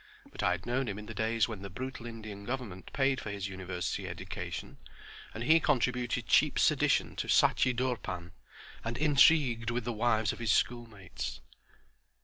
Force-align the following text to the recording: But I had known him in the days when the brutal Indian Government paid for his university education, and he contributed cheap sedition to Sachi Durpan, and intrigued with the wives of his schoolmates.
But 0.31 0.41
I 0.41 0.49
had 0.53 0.65
known 0.65 0.87
him 0.87 0.97
in 0.97 1.05
the 1.05 1.13
days 1.13 1.47
when 1.47 1.61
the 1.61 1.69
brutal 1.69 2.07
Indian 2.07 2.43
Government 2.43 2.91
paid 2.91 3.21
for 3.21 3.29
his 3.29 3.47
university 3.47 4.07
education, 4.07 4.79
and 5.31 5.43
he 5.43 5.59
contributed 5.59 6.25
cheap 6.25 6.57
sedition 6.57 7.15
to 7.17 7.27
Sachi 7.27 7.71
Durpan, 7.71 8.31
and 8.83 8.97
intrigued 8.97 9.69
with 9.69 9.83
the 9.83 9.93
wives 9.93 10.33
of 10.33 10.39
his 10.39 10.51
schoolmates. 10.51 11.39